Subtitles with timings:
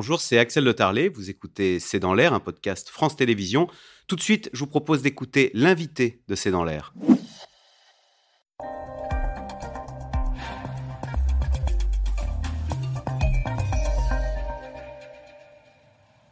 [0.00, 1.10] bonjour, c'est Axel Le Tarlet.
[1.10, 3.68] Vous écoutez C'est dans l'air, un podcast France Télévisions.
[4.06, 6.94] Tout de suite, je vous propose d'écouter l'invité de C'est dans l'air.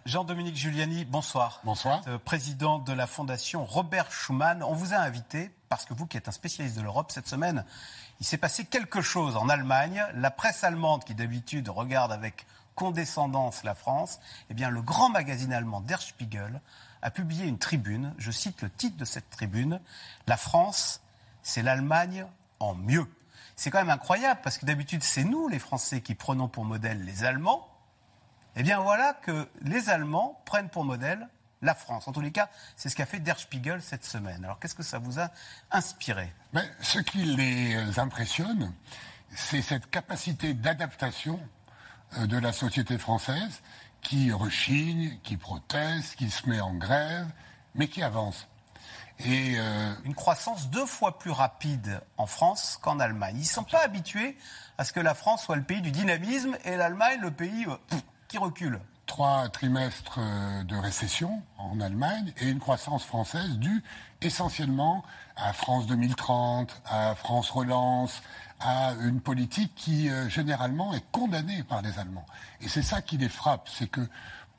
[0.06, 1.60] Jean-Dominique Giuliani, bonsoir.
[1.64, 2.00] Bonsoir.
[2.08, 4.62] Euh, président de la Fondation Robert Schuman.
[4.62, 7.66] On vous a invité parce que vous, qui êtes un spécialiste de l'Europe, cette semaine,
[8.18, 10.02] il s'est passé quelque chose en Allemagne.
[10.14, 12.46] La presse allemande, qui d'habitude regarde avec
[12.78, 16.60] condescendance la France, eh bien, le grand magazine allemand Der Spiegel
[17.02, 18.14] a publié une tribune.
[18.18, 19.80] Je cite le titre de cette tribune
[20.28, 21.00] La France,
[21.42, 22.24] c'est l'Allemagne
[22.60, 23.12] en mieux.
[23.56, 27.04] C'est quand même incroyable parce que d'habitude, c'est nous, les Français, qui prenons pour modèle
[27.04, 27.68] les Allemands.
[28.54, 31.26] Eh bien voilà que les Allemands prennent pour modèle
[31.62, 32.06] la France.
[32.06, 34.44] En tous les cas, c'est ce qu'a fait Der Spiegel cette semaine.
[34.44, 35.30] Alors qu'est-ce que ça vous a
[35.72, 36.32] inspiré?
[36.52, 38.72] Mais Ce qui les impressionne,
[39.34, 41.40] c'est cette capacité d'adaptation
[42.16, 43.62] de la société française
[44.00, 47.26] qui rechigne, qui proteste, qui se met en grève,
[47.74, 48.48] mais qui avance.
[49.20, 53.36] Et euh, Une croissance deux fois plus rapide en France qu'en Allemagne.
[53.36, 54.36] Ils ne sont pas habitués
[54.78, 57.66] à ce que la France soit le pays du dynamisme et l'Allemagne le pays...
[57.66, 57.96] Euh,
[58.28, 58.78] qui recule.
[59.08, 63.82] Trois trimestres euh, de récession en Allemagne et une croissance française due
[64.20, 65.02] essentiellement
[65.34, 68.22] à France 2030, à France Relance,
[68.60, 72.26] à une politique qui euh, généralement est condamnée par les Allemands.
[72.60, 74.06] Et c'est ça qui les frappe, c'est que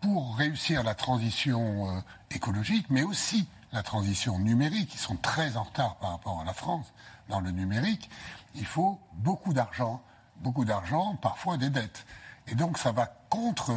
[0.01, 5.63] pour réussir la transition euh, écologique, mais aussi la transition numérique, ils sont très en
[5.63, 6.91] retard par rapport à la France
[7.29, 8.09] dans le numérique,
[8.55, 10.01] il faut beaucoup d'argent,
[10.37, 12.07] beaucoup d'argent, parfois des dettes.
[12.51, 13.71] Et donc ça va contre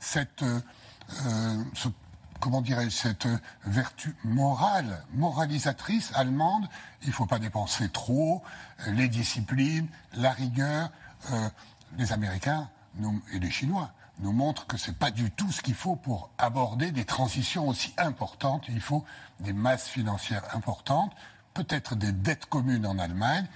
[0.00, 1.64] cette, euh,
[2.40, 3.28] comment dirais cette
[3.64, 6.68] vertu morale, moralisatrice allemande.
[7.02, 8.42] Il ne faut pas dépenser trop,
[8.86, 10.90] euh, les disciplines, la rigueur.
[11.32, 11.48] Euh,
[11.96, 12.68] les Américains
[13.32, 13.90] et les Chinois
[14.20, 17.66] nous montrent que ce n'est pas du tout ce qu'il faut pour aborder des transitions
[17.68, 18.64] aussi importantes.
[18.68, 19.04] Il faut
[19.40, 21.12] des masses financières importantes,
[21.54, 23.46] peut-être des dettes communes en Allemagne.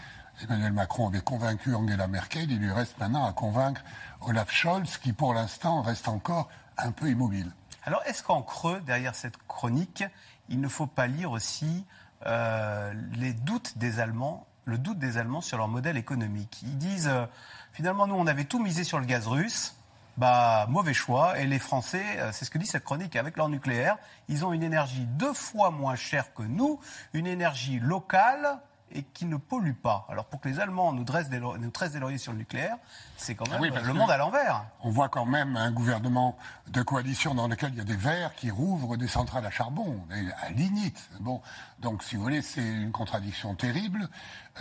[0.43, 3.83] Emmanuel Macron avait convaincu Angela Merkel, il lui reste maintenant à convaincre
[4.23, 6.49] Olaf Scholz, qui pour l'instant reste encore
[6.79, 7.53] un peu immobile.
[7.85, 10.05] Alors, est-ce qu'en creux, derrière cette chronique,
[10.49, 11.85] il ne faut pas lire aussi
[12.27, 16.61] euh, les doutes des Allemands, le doute des Allemands sur leur modèle économique?
[16.63, 17.27] Ils disent, euh,
[17.73, 19.77] finalement, nous, on avait tout misé sur le gaz russe.
[20.19, 21.39] Bah, mauvais choix.
[21.39, 23.97] Et les Français, euh, c'est ce que dit cette chronique, avec leur nucléaire,
[24.29, 26.79] ils ont une énergie deux fois moins chère que nous,
[27.15, 28.59] une énergie locale,
[28.95, 30.07] et qui ne pollue pas.
[30.09, 32.77] Alors pour que les Allemands nous dressent des, nous des lauriers sur le nucléaire,
[33.17, 34.65] c'est quand ah même le monde à l'envers.
[34.83, 36.37] On voit quand même un gouvernement
[36.69, 40.01] de coalition dans lequel il y a des Verts qui rouvrent des centrales à charbon,
[40.43, 41.11] à lignite.
[41.21, 41.41] Bon,
[41.81, 44.09] donc si vous voulez, c'est une contradiction terrible.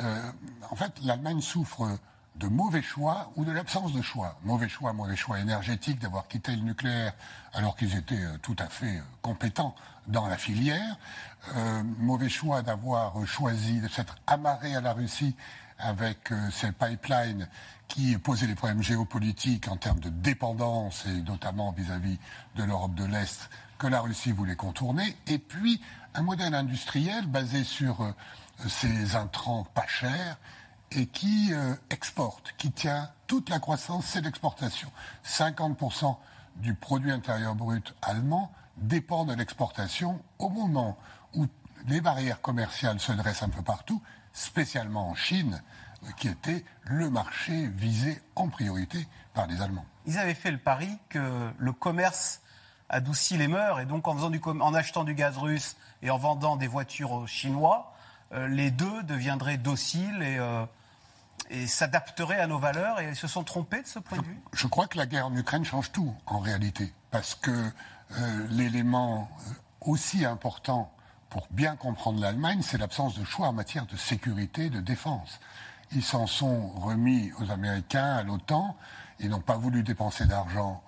[0.02, 0.32] Euh,
[0.70, 1.98] en fait, l'Allemagne souffre
[2.36, 4.38] de mauvais choix ou de l'absence de choix.
[4.44, 7.14] Mauvais choix, mauvais choix énergétique d'avoir quitté le nucléaire
[7.54, 9.76] alors qu'ils étaient euh, tout à fait euh, compétents
[10.08, 10.98] dans la filière.
[11.56, 15.36] Euh, mauvais choix d'avoir choisi de s'être amarré à la Russie
[15.78, 17.48] avec ces pipelines
[17.88, 22.20] qui posaient des problèmes géopolitiques en termes de dépendance et notamment vis-à-vis
[22.56, 23.50] de l'Europe de l'Est
[23.80, 25.18] que la Russie voulait contourner.
[25.26, 25.82] Et puis
[26.14, 28.14] un modèle industriel basé sur
[28.68, 30.38] ces intrants pas chers
[30.92, 34.92] et qui euh, exporte, qui tient toute la croissance, c'est l'exportation.
[35.26, 36.18] 50%
[36.58, 40.98] du produit intérieur brut allemand dépend de l'exportation au moment
[41.34, 41.48] où
[41.88, 44.02] les barrières commerciales se dressent un peu partout,
[44.34, 45.62] spécialement en Chine,
[46.04, 49.86] euh, qui était le marché visé en priorité par les Allemands.
[50.06, 52.42] Ils avaient fait le pari que le commerce
[52.90, 57.14] adoucit les mœurs et donc en, achetant du gaz russe et en vendant des voitures
[57.14, 57.94] aux Chinois,
[58.34, 60.38] euh, les deux deviendraient dociles et
[61.52, 64.40] et s'adapteraient à nos valeurs et se sont trompés de ce point de vue?
[64.54, 69.30] Je crois que la guerre en Ukraine change tout en réalité, parce que euh, l'élément
[69.50, 70.92] euh, aussi important
[71.30, 75.40] pour bien comprendre l'Allemagne, c'est l'absence de choix en matière de sécurité, de défense.
[75.92, 78.78] Ils s'en sont remis aux Américains, à l'OTAN,
[79.20, 80.82] ils n'ont pas voulu dépenser d'argent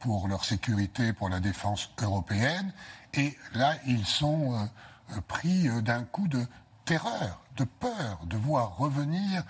[0.00, 2.72] pour leur sécurité, pour la défense européenne,
[3.14, 6.46] et là, ils sont euh, pris d'un coup de
[6.84, 9.42] terreur, de peur de voir revenir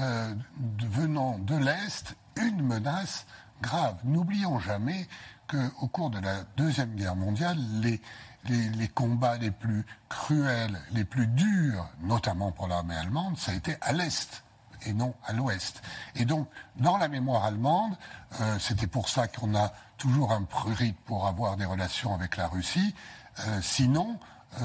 [0.00, 3.26] euh, venant de l'Est une menace
[3.62, 3.96] grave.
[4.04, 5.06] N'oublions jamais
[5.48, 8.00] qu'au cours de la Deuxième Guerre mondiale, les,
[8.48, 13.76] les, combats les plus cruels, les plus durs, notamment pour l'armée allemande, ça a été
[13.80, 14.42] à l'Est
[14.86, 15.82] et non à l'Ouest.
[16.14, 17.96] Et donc, dans la mémoire allemande,
[18.40, 22.48] euh, c'était pour ça qu'on a toujours un prurit pour avoir des relations avec la
[22.48, 22.94] Russie.
[23.40, 24.18] Euh, sinon,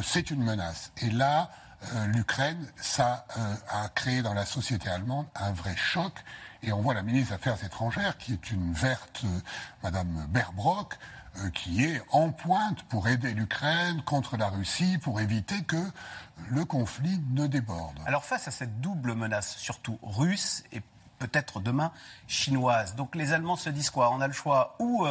[0.03, 0.91] c'est une menace.
[0.97, 1.49] Et là,
[1.81, 6.13] euh, l'Ukraine, ça euh, a créé dans la société allemande un vrai choc.
[6.61, 9.39] Et on voit la ministre des Affaires étrangères, qui est une verte, euh,
[9.83, 10.97] Madame Berbrock,
[11.53, 15.77] qui est en pointe pour aider l'Ukraine contre la Russie, pour éviter que
[16.49, 17.97] le conflit ne déborde.
[18.05, 20.81] Alors face à cette double menace, surtout russe et
[21.19, 21.91] peut-être demain
[22.27, 24.11] chinoise, donc les Allemands se disent quoi?
[24.11, 25.05] On a le choix ou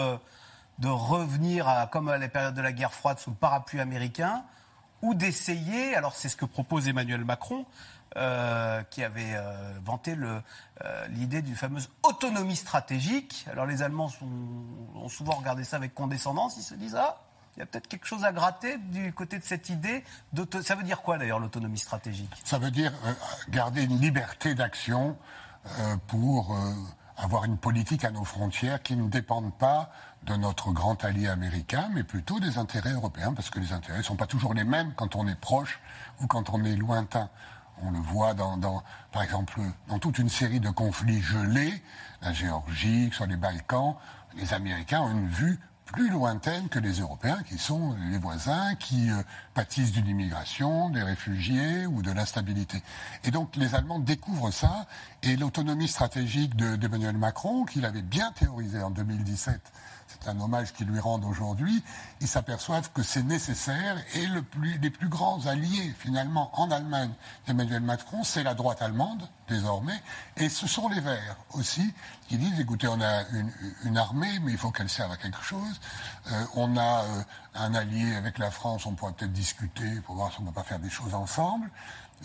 [0.78, 4.44] de revenir à, comme à la période de la guerre froide sous le parapluie américain,
[5.02, 7.66] ou d'essayer, alors c'est ce que propose Emmanuel Macron,
[8.16, 13.46] euh, qui avait euh, vanté euh, l'idée d'une fameuse autonomie stratégique.
[13.52, 14.10] Alors les Allemands
[14.94, 17.20] ont souvent regardé ça avec condescendance, ils se disent ah,
[17.56, 20.04] il y a peut-être quelque chose à gratter du côté de cette idée.
[20.62, 22.30] Ça veut dire quoi d'ailleurs l'autonomie stratégique?
[22.44, 22.92] Ça veut dire
[23.50, 25.18] garder une liberté d'action
[26.06, 26.56] pour
[27.18, 29.90] avoir une politique à nos frontières qui ne dépende pas
[30.24, 34.02] de notre grand allié américain, mais plutôt des intérêts européens, parce que les intérêts ne
[34.02, 35.80] sont pas toujours les mêmes quand on est proche
[36.20, 37.28] ou quand on est lointain.
[37.82, 38.82] On le voit dans,
[39.12, 41.82] par exemple, dans toute une série de conflits gelés,
[42.22, 43.94] la Géorgie, sur les Balkans,
[44.36, 45.60] les Américains ont une vue
[45.92, 49.22] plus lointaine que les Européens, qui sont les voisins, qui euh,
[49.54, 52.82] pâtissent d'une immigration, des réfugiés ou de l'instabilité.
[53.24, 54.86] Et donc les Allemands découvrent ça,
[55.22, 59.60] et l'autonomie stratégique d'Emmanuel Macron, qu'il avait bien théorisé en 2017,
[60.08, 61.82] c'est un hommage qu'ils lui rendent aujourd'hui,
[62.20, 64.26] ils s'aperçoivent que c'est nécessaire et
[64.80, 67.12] les plus grands alliés finalement en Allemagne
[67.46, 70.00] d'Emmanuel Macron, c'est la droite allemande désormais,
[70.36, 71.94] et ce sont les Verts aussi
[72.28, 73.22] qui disent écoutez, on a
[73.84, 75.80] une, armée, mais il faut qu'elle serve à quelque chose.
[76.30, 77.22] Euh, on a euh,
[77.54, 80.54] un allié avec la France, on pourrait peut-être discuter pour voir si on ne peut
[80.54, 81.70] pas faire des choses ensemble.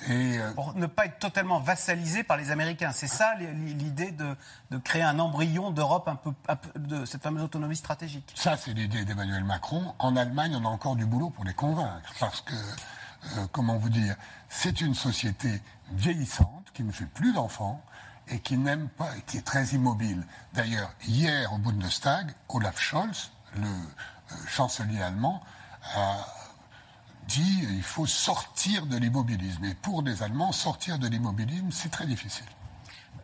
[0.10, 2.92] Et euh, Pour ne pas être totalement vassalisé par les Américains.
[2.92, 4.36] C'est ça l'idée de,
[4.80, 6.32] créer un embryon d'Europe un peu,
[6.76, 8.34] de cette fameuse autonomie stratégique.
[8.36, 9.94] Ça, c'est l'idée d'Emmanuel Macron.
[10.00, 12.12] En Allemagne, on a encore du boulot pour les convaincre.
[12.20, 14.16] Parce que, euh, comment vous dire,
[14.50, 15.62] c'est une société
[15.92, 17.82] vieillissante qui ne fait plus d'enfants
[18.28, 20.26] et qui n'aime pas, qui est très immobile.
[20.54, 25.42] D'ailleurs, hier au Bundestag, Olaf Scholz, le euh, chancelier allemand,
[25.96, 26.26] a
[27.28, 29.66] dit il faut sortir de l'immobilisme.
[29.66, 32.46] Et pour les Allemands, sortir de l'immobilisme, c'est très difficile.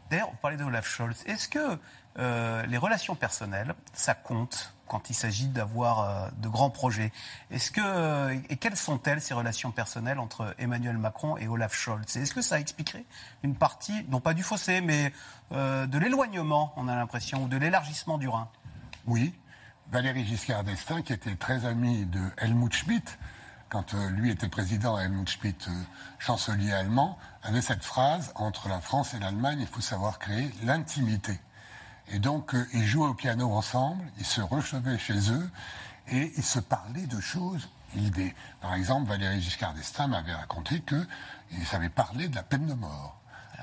[0.09, 1.23] D'ailleurs, vous parlez de Olaf Scholz.
[1.27, 1.77] Est-ce que
[2.17, 7.11] euh, les relations personnelles, ça compte quand il s'agit d'avoir euh, de grands projets?
[7.51, 12.17] Est-ce que et quelles sont-elles ces relations personnelles entre Emmanuel Macron et Olaf Scholz?
[12.17, 13.05] Est-ce que ça expliquerait
[13.43, 15.13] une partie, non pas du fossé, mais
[15.51, 18.49] euh, de l'éloignement, on a l'impression, ou de l'élargissement du Rhin?
[19.05, 19.33] Oui.
[19.91, 23.17] Valéry Giscard d'Estaing, qui était très ami de Helmut Schmidt,
[23.69, 25.73] quand euh, lui était président, Helmut Schmidt, euh,
[26.17, 31.39] chancelier allemand, avait cette phrase entre la France et l'Allemagne, il faut savoir créer l'intimité.
[32.09, 35.49] Et donc, euh, ils jouaient au piano ensemble, ils se recevaient chez eux
[36.07, 37.69] et ils se parlaient de choses.
[38.59, 41.07] par exemple, Valéry Giscard d'Estaing m'avait raconté qu'ils
[41.73, 43.21] avaient parlé de la peine de mort.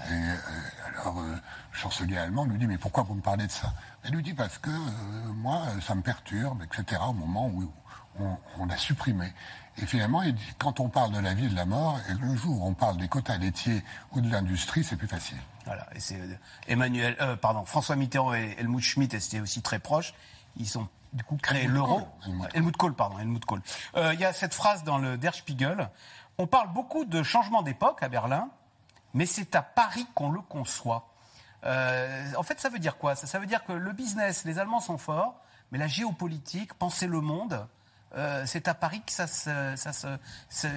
[0.08, 1.38] Et, alors, le
[1.72, 3.72] chancelier allemand lui dit Mais pourquoi vous me parlez de ça?
[4.04, 4.70] Elle lui dit Parce que
[5.32, 7.68] moi, ça me perturbe, etc., au moment où
[8.20, 9.32] on, on l'a supprimé.
[9.78, 10.22] Et finalement,
[10.58, 12.74] quand on parle de la vie et de la mort, et le jour où on
[12.74, 13.82] parle des quotas laitiers
[14.12, 15.36] ou de l'industrie, c'est plus facile.
[15.66, 15.86] Voilà.
[15.94, 16.34] Et c'est euh,
[16.66, 20.14] Emmanuel, euh, pardon, François Mitterrand et Helmut Schmidt étaient aussi très proches.
[20.56, 22.08] Ils ont du coup créé l'euro.
[22.54, 23.60] Helmut Kohl, pardon, Helmut Kohl.
[23.96, 25.90] Euh, il y a cette phrase dans le Der Spiegel.
[26.38, 28.48] On parle beaucoup de changement d'époque à Berlin,
[29.12, 31.08] mais c'est à Paris qu'on le conçoit.
[31.64, 33.14] en fait, ça veut dire quoi?
[33.14, 35.34] Ça, ça veut dire que le business, les Allemands sont forts,
[35.72, 37.66] mais la géopolitique, penser le monde,
[38.14, 40.18] euh, c'est à Paris que ça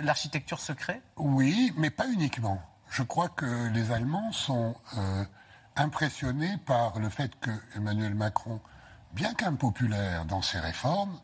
[0.04, 2.62] l'architecture se crée Oui, mais pas uniquement.
[2.90, 5.24] Je crois que les Allemands sont euh,
[5.76, 8.60] impressionnés par le fait que Emmanuel Macron,
[9.14, 11.20] bien qu'impopulaire dans ses réformes,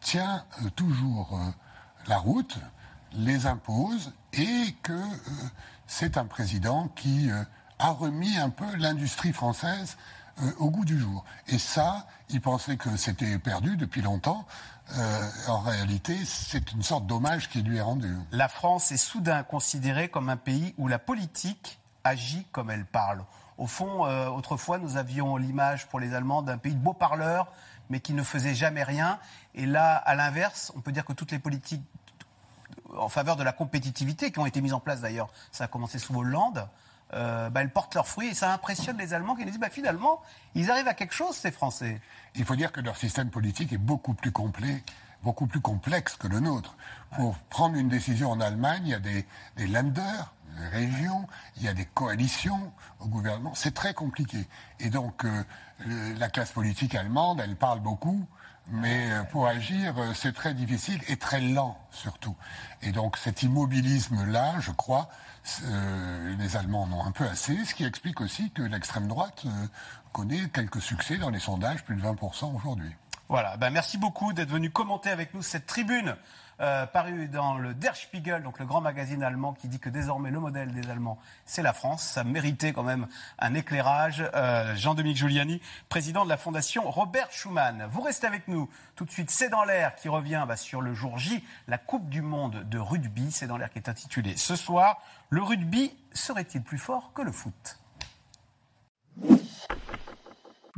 [0.00, 1.38] tient euh, toujours
[2.06, 2.58] la route,
[3.12, 5.02] les impose et que
[5.86, 7.28] c'est un président qui
[7.78, 9.96] a remis un peu l'industrie française
[10.58, 11.24] au goût du jour.
[11.48, 14.46] Et ça, il pensait que c'était perdu depuis longtemps.
[14.96, 18.16] Euh, en réalité, c'est une sorte d'hommage qui lui est rendu.
[18.32, 23.24] La France est soudain considérée comme un pays où la politique agit comme elle parle.
[23.58, 27.52] Au fond, euh, autrefois, nous avions l'image pour les Allemands d'un pays de beaux parleurs,
[27.90, 29.18] mais qui ne faisait jamais rien.
[29.54, 31.82] Et là, à l'inverse, on peut dire que toutes les politiques
[32.96, 35.98] en faveur de la compétitivité, qui ont été mises en place d'ailleurs, ça a commencé
[35.98, 36.66] sous Hollande,
[37.14, 40.22] euh, bah, elles portent leurs fruits et ça impressionne les Allemands qui disent bah, finalement,
[40.54, 42.00] ils arrivent à quelque chose, ces Français.
[42.36, 44.82] Il faut dire que leur système politique est beaucoup plus complet
[45.22, 46.74] beaucoup plus complexe que le nôtre.
[47.16, 49.26] Pour prendre une décision en Allemagne, il y a des,
[49.56, 50.22] des Länder,
[50.70, 51.26] régions,
[51.56, 53.52] il y a des coalitions au gouvernement.
[53.54, 54.46] C'est très compliqué.
[54.78, 55.44] Et donc, euh,
[56.18, 58.26] la classe politique allemande, elle parle beaucoup,
[58.68, 62.36] mais euh, pour agir, euh, c'est très difficile et très lent surtout.
[62.82, 65.08] Et donc, cet immobilisme-là, je crois,
[66.38, 69.44] les Allemands en ont un peu assez, ce qui explique aussi que l'extrême droite
[70.12, 72.94] connaît quelques succès dans les sondages, plus de 20% aujourd'hui.
[73.30, 76.16] Voilà, ben merci beaucoup d'être venu commenter avec nous cette tribune
[76.60, 80.30] euh, paru dans le Der Spiegel, donc le grand magazine allemand, qui dit que désormais
[80.30, 82.02] le modèle des Allemands, c'est la France.
[82.02, 83.06] Ça méritait quand même
[83.38, 84.22] un éclairage.
[84.34, 87.88] Euh, Jean-Dominique Giuliani, président de la fondation Robert Schuman.
[87.90, 88.68] Vous restez avec nous.
[88.94, 92.08] Tout de suite, c'est dans l'air qui revient bah, sur le jour J, la Coupe
[92.08, 93.32] du Monde de rugby.
[93.32, 95.00] C'est dans l'air qui est intitulé ce soir.
[95.30, 97.79] Le rugby serait-il plus fort que le foot?